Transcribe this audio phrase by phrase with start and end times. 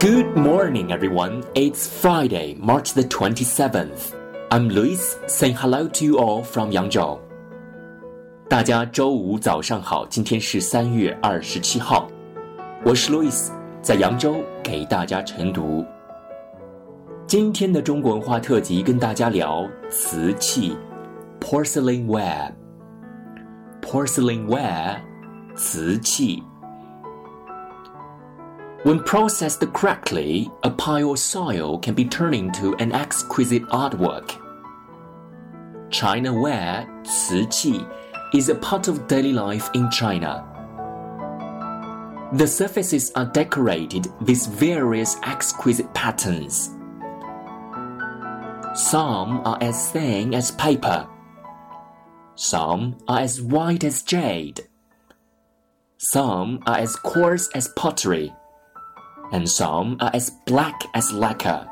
[0.00, 1.44] Good morning, everyone.
[1.54, 4.14] It's Friday, March the 27th.
[4.50, 7.18] I'm Lewis, saying hello to you all from Yangzhou.
[8.48, 12.08] 大家周五早上好，今天是三月二十七号，
[12.82, 13.50] 我是 Lewis，
[13.82, 15.84] 在扬州给大家晨读。
[17.26, 20.74] 今天的中国文化特辑跟大家聊瓷器
[21.42, 22.50] ，porcelain ware。
[23.82, 24.96] porcelain ware，
[25.54, 26.42] 瓷器。
[28.82, 34.40] When processed correctly, a pile of soil can be turned into an exquisite artwork.
[35.90, 36.88] China ware,
[38.32, 40.46] is a part of daily life in China.
[42.32, 46.70] The surfaces are decorated with various exquisite patterns.
[48.74, 51.06] Some are as thin as paper.
[52.34, 54.68] Some are as white as jade.
[55.98, 58.32] Some are as coarse as pottery.
[59.32, 61.68] And some are as black as lacquer.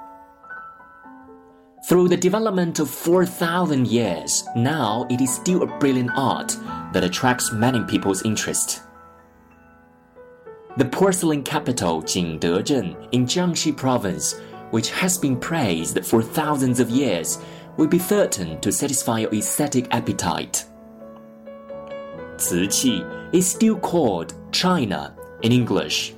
[1.89, 6.57] Through the development of 4,000 years, now it is still a brilliant art
[6.93, 8.83] that attracts many people's interest.
[10.77, 14.39] The porcelain capital Jingdezhen in Jiangxi province,
[14.71, 17.39] which has been praised for thousands of years,
[17.77, 20.65] will be certain to satisfy your aesthetic appetite.
[22.37, 26.18] 瓷器 is still called China in English.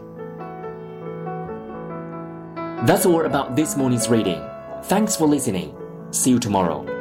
[2.86, 4.42] That's all about this morning's reading.
[4.84, 5.76] Thanks for listening.
[6.12, 6.99] See you tomorrow.